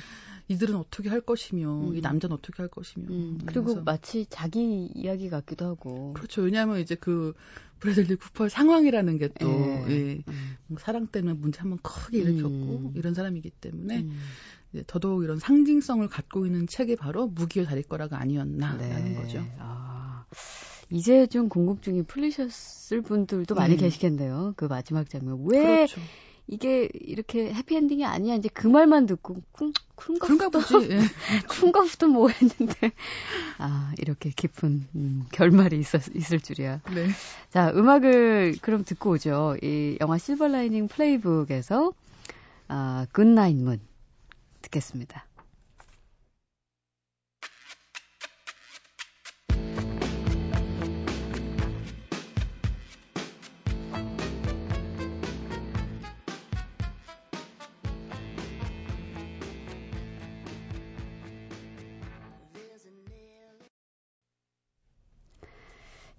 [0.48, 1.96] 이들은 어떻게 할 것이며 음.
[1.96, 6.14] 이 남자는 어떻게 할 것이며 음, 그리고 그래서 마치 자기 이야기 같기도 하고.
[6.14, 7.34] 그렇죠 왜냐하면 이제 그
[7.80, 9.86] 브래들리 쿠퍼의 상황이라는 게또 예.
[9.90, 10.24] 예.
[10.28, 10.58] 음.
[10.68, 12.94] 뭐 사랑 때문에 문제 한번 크게 일으켰고 음.
[12.96, 14.20] 이런 사람이기 때문에 음.
[14.74, 19.46] 이제 더더욱 이런 상징성을 갖고 있는 책이 바로 무기의 다리거라가 아니었나라는 거죠.
[19.60, 20.26] 아,
[20.90, 23.80] 이제 좀 궁금증이 풀리셨을 분들도 많이 음.
[23.80, 24.54] 계시겠네요.
[24.58, 25.44] 그 마지막 장면.
[25.48, 26.02] 왜 그렇죠.
[26.48, 28.36] 이게 이렇게 해피엔딩이 아니야?
[28.36, 30.76] 이제 그 말만 듣고 쿵, 쿵가 보지.
[30.92, 31.00] 예.
[31.50, 32.92] 쿵가부터 뭐 했는데.
[33.58, 36.82] 아, 이렇게 깊은 음, 결말이 있었, 있을 줄이야.
[36.94, 37.08] 네.
[37.50, 39.58] 자, 음악을 그럼 듣고 오죠.
[39.64, 41.94] 이 영화 실버 라이닝 플레이북에서
[42.68, 43.80] 아, Goodnight Moon
[44.62, 45.26] 듣겠습니다.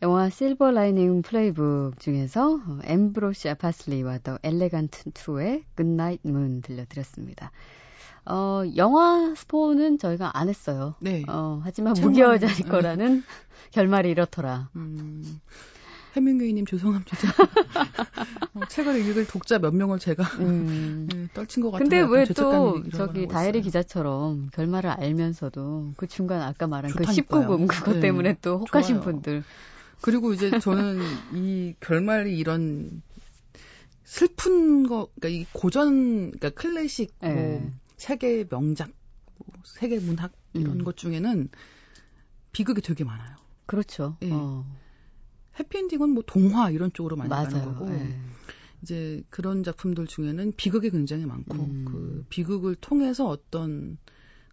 [0.07, 7.51] 영화 Silver Lining Playbook 중에서 어, 엠브로시아 파슬리와 The Elegant Too의 Goodnight Moon 들려드렸습니다.
[8.25, 10.95] 어, 영화 스포는 저희가 안 했어요.
[11.01, 11.25] 네.
[11.27, 12.63] 어, 하지만 무기여자일 네.
[12.69, 13.25] 거라는
[13.73, 14.69] 결말이 이렇더라.
[14.77, 15.41] 음,
[16.15, 17.17] 해밍웨이님 죄송합니다.
[18.55, 21.09] 어, 책을 읽을 독자 몇 명을 제가 음.
[21.11, 21.89] 네, 떨친 것 같아요.
[21.89, 23.61] 근데 왜 또 저기 다이리.
[23.61, 27.49] 기자처럼 결말을 알면서도 그 중간 아까 말한 그 좋다니까요.
[27.49, 28.01] 19금 그것 네.
[28.01, 29.05] 때문에 또 혹하신 좋아요.
[29.05, 29.43] 분들.
[30.01, 31.01] 그리고 이제 저는
[31.35, 33.03] 이 결말이 이런
[34.05, 37.73] 슬픈 거, 그러니까 이 고전, 그러니까 클래식, 뭐 네.
[37.97, 38.91] 세계 명작,
[39.39, 40.85] 뭐 세계 문학 이런 음.
[40.85, 41.49] 것 중에는
[42.53, 43.37] 비극이 되게 많아요.
[43.67, 44.17] 그렇죠.
[44.23, 44.31] 예.
[44.31, 44.65] 어,
[45.59, 47.75] 해피엔딩은 뭐 동화 이런 쪽으로 많이 가는 맞아요.
[47.75, 48.19] 거고 예.
[48.83, 51.85] 이제 그런 작품들 중에는 비극이 굉장히 많고 음.
[51.87, 53.99] 그 비극을 통해서 어떤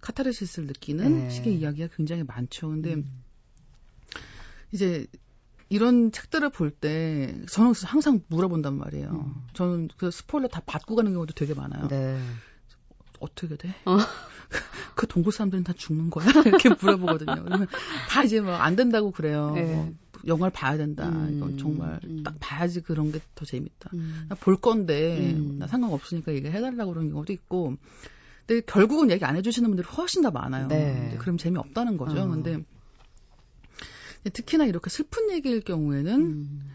[0.02, 1.30] 카타르시스를 느끼는 네.
[1.30, 2.70] 식의 이야기가 굉장히 많죠.
[2.70, 3.24] 근데 음.
[4.72, 5.06] 이제
[5.70, 9.10] 이런 책들을 볼 때 저는 항상 물어본단 말이에요.
[9.10, 9.34] 음.
[9.54, 11.88] 저는 그 스포일러 다 받고 가는 경우도 되게 많아요.
[11.88, 12.20] 네.
[13.20, 13.74] 어떻게 돼?
[13.86, 13.98] 어.
[14.96, 16.26] 그 동굴 사람들은 다 죽는 거야?
[16.46, 17.44] 이렇게 물어보거든요.
[17.44, 17.68] 그러면
[18.10, 19.52] 다 이제 뭐안 된다고 그래요.
[19.56, 19.64] 네.
[19.74, 19.94] 뭐
[20.28, 21.10] 영화를 봐야 된다.
[21.10, 21.38] 음.
[21.38, 22.24] 이건 정말 음.
[22.24, 23.90] 딱 봐야지 그런 게 더 재밌다.
[23.94, 24.26] 음.
[24.30, 25.58] 나볼 건데 음.
[25.60, 27.76] 나 상관없으니까 얘기해달라고 그러는 경우도 있고
[28.46, 30.68] 근데 결국은 얘기 안 해주시는 분들이 훨씬 더 많아요.
[30.68, 31.16] 네.
[31.20, 32.22] 그럼 재미없다는 거죠.
[32.22, 32.28] 어.
[32.28, 32.64] 근데
[34.32, 36.72] 특히나 이렇게 슬픈 얘기일 경우에는 음.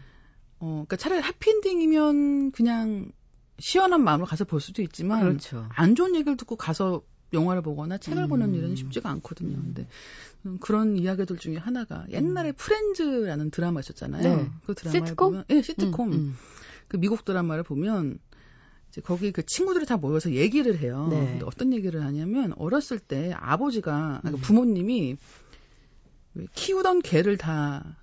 [0.59, 3.11] 어, 그러니까 차라리 해피엔딩이면 그냥
[3.59, 5.67] 시원한 마음으로 가서 볼 수도 있지만 그렇죠.
[5.69, 7.01] 안 좋은 얘기를 듣고 가서
[7.33, 8.29] 영화를 보거나 책을 음.
[8.29, 9.55] 보는 일은 쉽지가 않거든요.
[9.55, 9.87] 근데
[10.45, 14.23] 음, 그런 이야기들 중에 하나가 옛날에 프렌즈라는 드라마 있었잖아요.
[14.23, 14.49] 네.
[14.65, 15.31] 그 드라마를 시트콤?
[15.31, 16.07] 보면 예, 시트콤.
[16.07, 16.35] 음, 음.
[16.87, 18.19] 그 미국 드라마를 보면
[18.89, 21.07] 이제 거기 그 친구들이 다 모여서 얘기를 해요.
[21.11, 21.25] 네.
[21.25, 24.31] 근데 어떤 얘기를 하냐면 어렸을 때 아버지가 음.
[24.41, 25.17] 부모님이 왜
[26.53, 27.99] 키우던 개를 다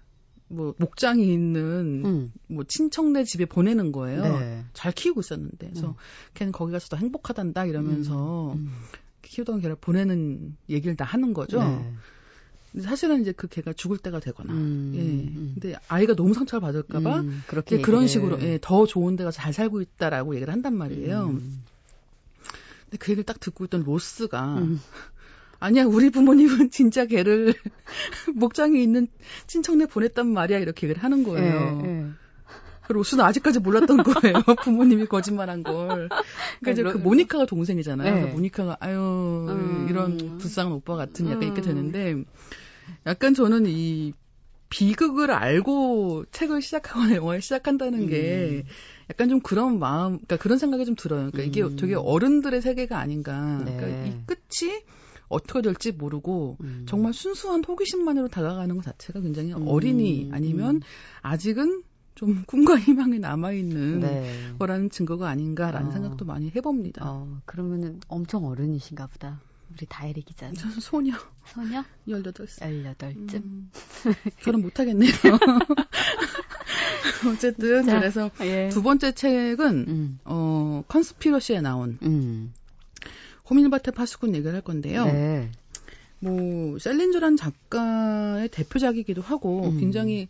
[0.49, 2.33] 뭐 목장이 있는 음.
[2.47, 4.23] 뭐 친척네 집에 보내는 거예요.
[4.23, 4.65] 네.
[4.73, 5.95] 잘 키우고 있었는데 그래서 음.
[6.35, 8.73] 걔는 거기 가서 더 행복하단다 이러면서 음.
[9.23, 11.63] 키우던 개를 보내는 얘기를 다 하는 거죠.
[11.63, 11.93] 네.
[12.71, 14.93] 근데 사실은 이제 그 개가 죽을 때가 되거나 음.
[14.95, 15.01] 예.
[15.01, 15.51] 음.
[15.55, 19.81] 근데 아이가 너무 상처를 받을까봐 음, 그렇게 그런 식으로 예, 더 좋은 데가 잘 살고
[19.81, 21.27] 있다라고 얘기를 한단 말이에요.
[21.27, 21.65] 음.
[22.85, 24.81] 근데 그 얘기를 딱 듣고 있던 로스가 음.
[25.67, 27.55] 아니야 우리 부모님은 진짜 걔를
[28.35, 29.09] 목장에 있는
[29.47, 31.83] 친척네 보냈단 말이야 이렇게 얘기를 하는 거예요.
[31.85, 32.07] 예, 예.
[32.87, 34.35] 그 로스는 아직까지 몰랐던 거예요.
[34.63, 36.09] 부모님이 거짓말한 걸.
[36.61, 38.15] 그러니까 이제 로- 그 모니카가 동생이잖아요.
[38.15, 38.21] 네.
[38.21, 39.87] 그래서 모니카가 아유 음.
[39.91, 41.65] 이런 불쌍한 오빠 같은 약간 이렇게 음.
[41.65, 42.25] 되는데
[43.07, 44.13] 약간 저는 이
[44.69, 48.69] 비극을 알고 책을 시작하거나 영화를 시작한다는 게 음.
[49.11, 51.31] 약간 좀 그런 마음, 그러니까 그런 생각이 좀 들어요.
[51.33, 51.77] 그러니까 이게 음.
[51.77, 53.63] 되게 어른들의 세계가 아닌가.
[53.65, 53.77] 네.
[53.77, 54.73] 그러니까 이 끝이
[55.29, 56.87] 어떻게 될지 모르고 음.
[56.89, 59.67] 정말 순수한 호기심만으로 다가가는 것 자체가 굉장히 음.
[59.69, 60.81] 어린이 아니면 음.
[61.23, 61.83] 아직은
[62.15, 64.55] 좀 꿈과 희망이 남아있는 네.
[64.59, 65.93] 거라는 증거가 아닌가라는 어.
[65.93, 67.03] 생각도 많이 해봅니다.
[67.05, 69.41] 어, 그러면은 엄청 어른이신가 보다.
[69.73, 70.55] 우리 다이리 기자는.
[70.55, 71.13] 저는 소녀
[71.45, 71.85] 소녀?
[72.09, 72.97] 18살.
[72.97, 73.35] 18쯤?
[73.35, 73.71] 음,
[74.41, 75.11] 결혼 못하겠네요.
[77.33, 78.69] 어쨌든 자, 그래서 예.
[78.69, 80.19] 두 번째 책은 음.
[80.25, 82.55] 어 컨스피러시에 나온 음.
[83.49, 85.05] 호밀바테 파스꾼 얘기를 할 건데요.
[85.07, 85.51] 네.
[86.19, 89.79] 뭐 셀린저란 작가의 대표작이기도 하고 음.
[89.79, 90.29] 굉장히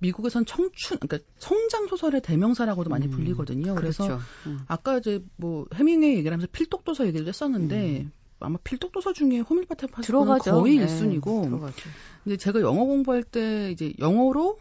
[0.00, 3.10] 미국에선 청춘 그러니까 성장 소설의 대명사라고도 많이 음.
[3.10, 3.74] 불리거든요.
[3.74, 4.22] 그래서 그렇죠.
[4.46, 4.60] 음.
[4.68, 8.06] 아까 이제 뭐 해밍웨이 얘기를 하면서 필독도서 얘기를 했었는데
[8.40, 10.52] 아마 필독도서 중에 호밀바테 파스꾼은 들어가죠.
[10.52, 11.88] 거의 네, 1순위고 들어가죠.
[12.26, 14.58] 이제 제가 영어 공부할 때 이제 영어로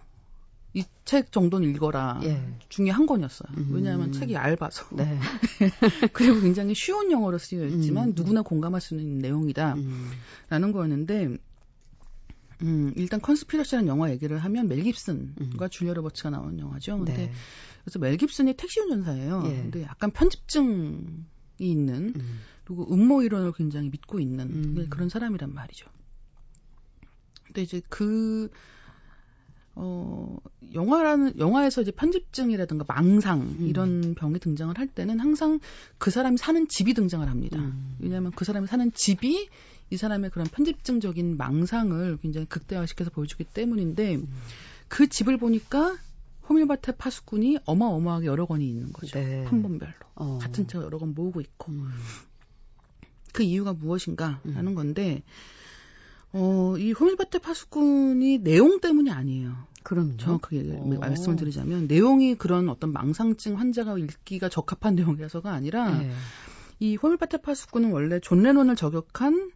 [0.77, 2.53] 이 책 정도는 읽어라 예.
[2.67, 3.47] 중에 한 권이었어요.
[3.55, 3.69] 음.
[3.71, 5.17] 왜냐하면 책이 얇아서 네.
[6.11, 8.13] 그리고 굉장히 쉬운 영어로 쓰여 있지만 음.
[8.13, 9.79] 누구나 공감할 수 있는 내용이다라는
[10.51, 10.71] 음.
[10.73, 11.37] 거였는데
[12.63, 15.69] 음, 일단 컨스피러시라는 영화 얘기를 하면 멜 깁슨과 음.
[15.71, 16.97] 줄리아 로버츠가 나온 영화죠.
[16.97, 17.31] 근데 네.
[17.85, 19.43] 그래서 멜 깁슨이 택시 운전사예요.
[19.45, 19.49] 예.
[19.49, 21.05] 근데 약간 편집증이
[21.59, 22.39] 있는 음.
[22.65, 24.73] 그리고 음모 이론을 굉장히 믿고 있는 음.
[24.75, 25.89] 네, 그런 사람이란 말이죠.
[27.45, 28.49] 근데 이제 그,
[29.79, 30.37] 어,
[30.73, 33.67] 영화라는, 영화에서 이제 편집증이라든가 망상, 음.
[33.67, 35.59] 이런 병이 등장을 할 때는 항상
[35.99, 37.59] 그 사람이 사는 집이 등장을 합니다.
[37.59, 37.95] 음.
[37.99, 39.49] 왜냐하면 그 사람이 사는 집이
[39.89, 44.27] 이 사람의 그런 편집증적인 망상을 굉장히 극대화시켜서 보여주기 때문인데 음.
[44.87, 45.95] 그 집을 보니까
[46.49, 49.19] 호밀바테 파수꾼이 어마어마하게 여러 권이 있는 거죠.
[49.19, 49.45] 네.
[49.45, 49.93] 판본별로.
[50.15, 50.39] 어.
[50.41, 51.71] 같은 책을 여러 권 모으고 있고.
[51.71, 51.91] 음.
[53.33, 54.55] 그 이유가 무엇인가 음.
[54.55, 55.21] 하는 건데,
[56.33, 59.55] 어, 이 호밀밭의 파수꾼이 내용 때문이 아니에요.
[59.83, 60.17] 그럼요.
[60.17, 60.83] 정확하게 얘기- 어.
[60.99, 66.11] 말씀을 드리자면, 내용이 그런 어떤 망상증 환자가 읽기가 적합한 내용이라서가 아니라, 예.
[66.79, 69.51] 이 호밀밭의 파수꾼은 원래 존 레논을 저격한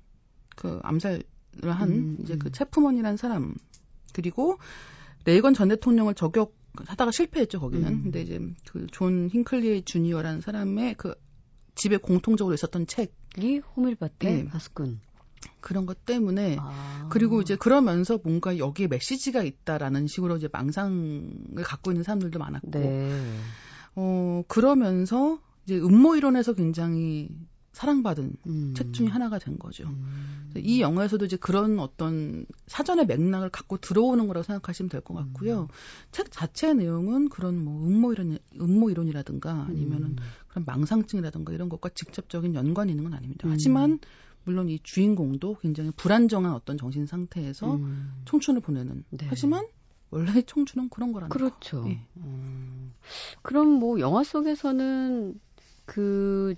[0.56, 1.24] 그 암살을
[1.64, 2.40] 한 음, 이제 음.
[2.40, 3.54] 그 체프먼이라는 사람,
[4.14, 4.58] 그리고
[5.26, 7.88] 레이건 전 대통령을 저격하다가 실패했죠, 거기는.
[7.88, 8.04] 음.
[8.04, 11.14] 근데 이제 그 존 힝클리 주니어라는 사람의 그
[11.76, 14.46] 집에 공통적으로 있었던 책, 이 호밀밭의 네.
[14.46, 15.00] 파수꾼.
[15.60, 17.08] 그런 것 때문에 아.
[17.12, 23.22] 그리고 이제 그러면서 뭔가 여기에 메시지가 있다라는 식으로 이제 망상을 갖고 있는 사람들도 많았고, 네.
[23.96, 27.30] 어, 그러면서 이제 음모 이론에서 굉장히
[27.74, 28.74] 사랑받은 음.
[28.76, 29.86] 책 중에 하나가 된 거죠.
[29.86, 30.52] 음.
[30.58, 35.62] 이 영화에서도 이제 그런 어떤 사전의 맥락을 갖고 들어오는 거라고 생각하시면 될 것 같고요.
[35.62, 35.68] 음.
[36.12, 40.16] 책 자체의 내용은 그런 뭐 음모 이론, 음모 이론이라든가 아니면은 음.
[40.50, 43.48] 그런 망상증이라든가 이런 것과 직접적인 연관이 있는 건 아닙니다.
[43.48, 43.54] 음.
[43.54, 44.00] 하지만
[44.44, 48.22] 물론 이 주인공도 굉장히 불안정한 어떤 정신 상태에서 음.
[48.26, 49.04] 청춘을 보내는.
[49.12, 49.26] 네.
[49.30, 49.66] 하지만
[50.10, 51.38] 원래 청춘은 그런 거라는 거.
[51.38, 51.86] 그렇죠.
[51.88, 52.02] 예.
[52.18, 52.94] 음.
[53.42, 55.40] 그럼 뭐 영화 속에서는
[55.86, 56.56] 그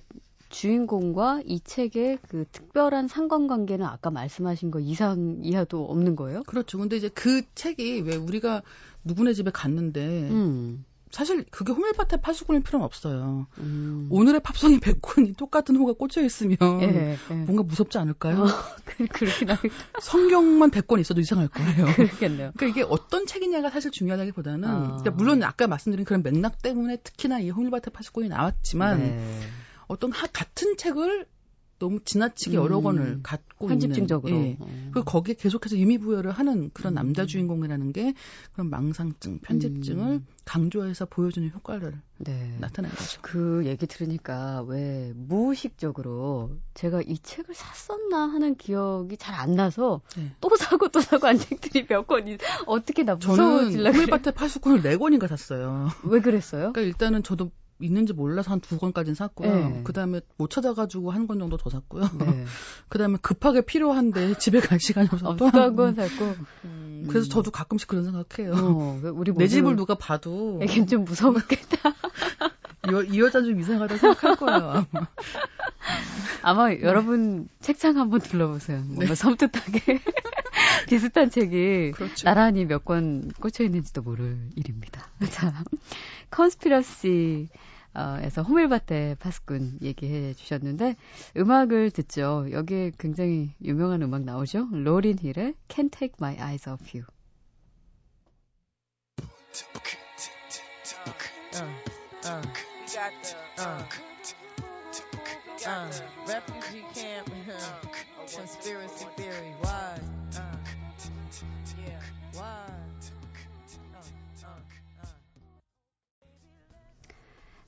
[0.50, 6.44] 주인공과 이 책의 그 특별한 상관관계는 아까 말씀하신 거 이상 이하도 없는 거예요?
[6.44, 6.78] 그렇죠.
[6.78, 8.62] 근데 이제 그 책이 왜 우리가
[9.04, 10.86] 누구네 집에 갔는데 음.
[11.14, 13.46] 사실 그게 호밀밭에 파수꾼일 필요는 없어요.
[13.60, 14.08] 음.
[14.10, 17.34] 오늘의 팝송이 100권이 똑같은 호가 꽂혀 있으면 예, 예.
[17.36, 18.42] 뭔가 무섭지 않을까요?
[18.42, 18.46] 어,
[18.84, 19.72] 그, 그렇긴 하겠,
[20.02, 21.86] 성경만 100권 있어도 이상할 거예요.
[21.94, 22.52] 그렇겠네요.
[22.58, 24.82] 그러니까 이게 어떤 책이냐가 사실 중요하다기보다는 아.
[24.86, 29.40] 그러니까 물론 아까 말씀드린 그런 맥락 때문에 특히나 이 호밀밭의 파수꾼이 나왔지만 네.
[29.86, 31.28] 어떤 하, 같은 책을
[31.80, 32.64] 너무 지나치게 음.
[32.64, 34.34] 여러 권을 갖고 편집증적으로.
[34.34, 34.58] 있는 예.
[34.60, 34.68] 어.
[34.94, 36.96] 그리고 거기에 계속해서 의미 부여를 하는 그런 음.
[36.96, 38.14] 남자 주인공이라는 게
[38.54, 40.26] 그런 망상증, 편집증을 음.
[40.46, 42.56] 강조해서 보여주는 효과를 네.
[42.60, 43.20] 나타낸 거죠.
[43.22, 50.32] 그 얘기 들으니까 왜 무의식적으로 제가 이 책을 샀었나 하는 기억이 잘 안 나서 네.
[50.40, 54.02] 또 사고 또 사고 한 책들이 몇 권이 어떻게 나 저는 무서워질라 그래.
[54.04, 55.90] 호밀밭의 파수꾼을 네 권인가 샀어요.
[56.04, 56.72] 왜 그랬어요?
[56.72, 57.52] 그러니까 일단은 저도
[57.84, 59.54] 있는지 몰라서 한 두 권까지는 샀고요.
[59.56, 59.82] 네.
[59.84, 62.04] 그 다음에 못 찾아가지고 한 권 정도 더 샀고요.
[62.20, 62.46] 네.
[62.90, 66.08] 그 다음에 급하게 필요한데 집에 갈 시간이 없어서 또 또한 한권 권.
[66.10, 66.36] 샀고.
[66.66, 68.54] 음, 그래서 저도 가끔씩 그런 생각해요.
[68.54, 71.90] 어, 왜 우리 내 집을 누가 봐도 애긴 좀 무서웠겠다.
[72.88, 74.86] 이, 여- 이 여자 좀 이상하다 생각할 거예요.
[74.92, 75.08] 아마.
[76.42, 78.82] 아마 여러분 책장 한번 둘러보세요.
[78.88, 80.00] 뭔가 섬뜩하게
[80.88, 82.26] 비슷한 책이 그렇죠.
[82.26, 85.08] 나란히 몇 권 꽂혀 있는지도 모를 일입니다.
[85.32, 85.54] 자,
[86.30, 87.48] 컨스피러시
[87.96, 90.96] 에서 호밀밭의 파스꾼 얘기해 주셨는데
[91.38, 92.48] 음악을 듣죠.
[92.52, 94.68] 여기에 굉장히 유명한 음악 나오죠.
[94.72, 97.06] 로린 힐의 Can't Take My Eyes Off You.
[101.56, 101.62] uh,
[102.26, 102.42] uh,
[103.60, 103.86] uh?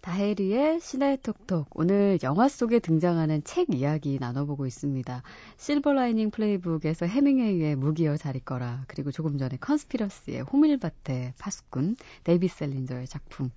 [0.10, 1.68] 다혜리의 시네 talk talk.
[1.72, 5.24] 오늘 영화 속에 등장하는 책 이야기 나눠보고 있습니다.
[5.58, 8.84] Silver Lining Playbook에서 헤밍웨이의 무기여 잘 있거라.
[8.88, 12.48] 그리고 조금 전에 Conspiracy의 호밀밭의 파수꾼 J.D.
[12.48, 13.50] 샐린저의 작품.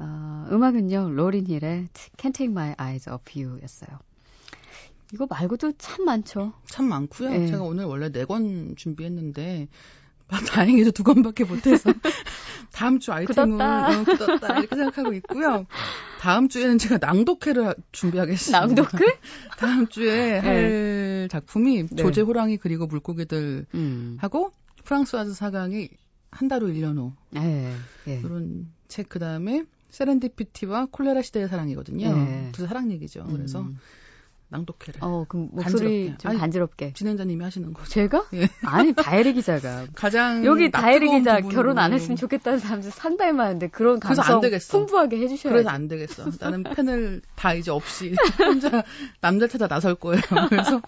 [0.00, 4.00] 어, 음악은요, 로린 힐의 Can't Take My Eyes Off You 였어요.
[5.14, 6.54] 이거 말고도 참 많죠.
[6.66, 7.30] 참 많고요.
[7.30, 7.46] 네.
[7.46, 10.01] 제가 오늘 원래 네 권 준비했는데 아,
[10.38, 11.92] 다행히도 두 권밖에 못해서
[12.72, 14.00] 다음 주 아이템은 굳었다.
[14.00, 15.66] 어, 굳었다 이렇게 생각하고 있고요.
[16.20, 18.60] 다음 주에는 제가 낭독회를 하- 준비하겠습니다.
[18.60, 19.04] 낭독회?
[19.58, 21.96] 다음 주에 할 작품이 네.
[21.96, 24.16] 조제 호랑이 그리고 물고기들 음.
[24.20, 24.52] 하고
[24.84, 25.88] 프랑스와즈 사강이
[26.30, 27.72] 한달 후 1년 후 예,
[28.06, 28.20] 예.
[28.22, 32.16] 그런 책 그다음에 세렌디피티와 콜레라 시대의 사랑이거든요.
[32.16, 32.48] 네.
[32.52, 33.24] 두 사랑 얘기죠.
[33.30, 33.78] 그래서 음.
[34.52, 36.18] 낭독회를 어, 그럼 목소리 간지럽게.
[36.18, 36.92] 좀 아니, 간지럽게.
[36.92, 37.88] 진행자님이 하시는 거죠.
[37.90, 38.26] 제가?
[38.34, 38.48] 예.
[38.64, 39.86] 아니, 다혜리 기자가.
[39.96, 41.54] 가장 여기 다혜리 기자 부분으로.
[41.56, 44.40] 결혼 안 했으면 좋겠다는 사람들 상당히 많은데 그런 감성.
[44.70, 46.26] 풍부하게 해 주셔야 그래서 안 되겠어.
[46.40, 48.84] 나는 팬을 다 이제 없이 혼자
[49.20, 50.20] 남자 찾아 나설 거예요.
[50.50, 50.82] 그래서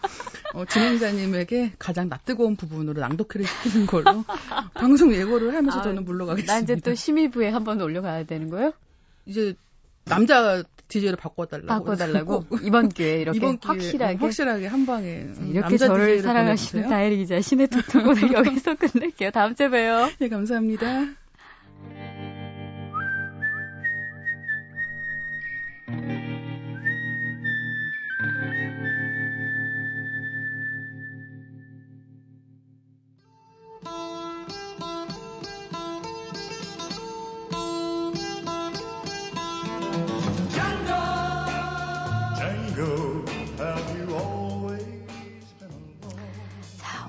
[0.53, 4.24] 어, 진행자님에게 가장 낯뜨거운 부분으로 낭독회를 시키는 걸로
[4.74, 6.53] 방송 예고를 하면서 아, 저는 물러가겠습니다.
[6.53, 8.72] 나 이제 또 심의부에 한번 올려가야 되는 거예요?
[9.27, 9.55] 이제
[10.05, 10.62] 남자
[10.94, 11.66] DJ를 바꿔달라고.
[11.66, 16.22] 바꿔달라고 꼭 이번 기회에 이렇게 이번 기회에 확실하게 확실하게 한 방에 음, 이렇게 남자 저를
[16.22, 16.88] 사랑하시는.
[16.88, 17.68] 다혜리 기자 신의
[18.07, 19.30] 오늘 여기서 끝낼게요.
[19.30, 20.11] 다음 주에 봬요.
[20.18, 21.23] 네 감사합니다.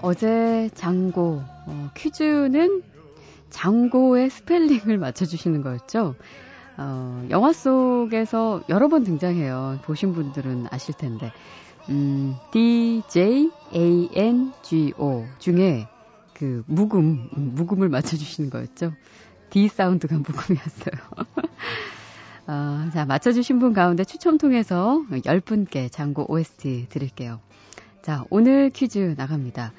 [0.06, 2.84] 어제 장고 어, 퀴즈는
[3.50, 6.13] 장고의 스펠링을 맞춰주시는 거였죠.
[6.78, 9.79] 어, 영화 속에서 여러 번 등장해요.
[9.82, 11.32] 보신 분들은 아실 텐데.
[11.90, 15.88] 음, D, J, A, N, G, O 중에
[16.36, 18.94] 그 묵음, 음, 묵음을 맞춰주시는 거였죠.
[19.50, 21.02] D 사운드가 묵음이었어요.
[22.46, 27.40] 어, 자, 맞춰주신 분 가운데 추첨 통해서 10분께 장고 OST 드릴게요.
[28.04, 29.73] 자, 오늘 퀴즈 나갑니다.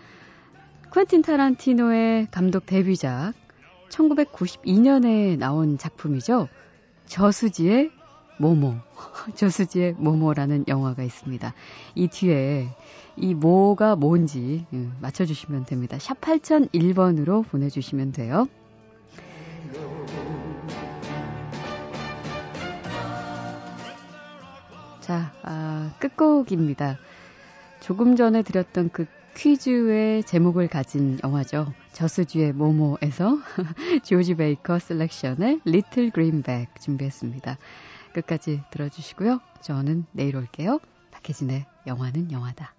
[0.97, 3.35] 퀸틴 타란티노의 감독 데뷔작
[3.91, 6.49] 1992년에 나온 작품이죠.
[7.05, 7.91] 저수지의
[8.39, 8.77] 모모.
[9.37, 11.53] 저수지의 모모라는 영화가 있습니다.
[11.97, 12.69] 이 뒤에
[13.15, 15.99] 이 뭐가 뭔지 음, 맞춰주시면 됩니다.
[15.99, 18.49] 샵 8001번으로 보내주시면 돼요.
[25.01, 26.97] 자, 아, 끝곡입니다.
[27.81, 29.05] 조금 전에 드렸던 그
[29.37, 31.73] 퀴즈의 제목을 가진 영화죠.
[31.93, 33.39] 저수지의 모모에서
[34.03, 37.59] 조지 베이커 셀렉션의 Little Green Bag 준비했습니다.
[38.15, 39.41] 끝까지 들어주시고요.
[39.61, 40.81] 저는 내일 올게요.
[41.11, 42.75] 박혜진의 영화는 영화다.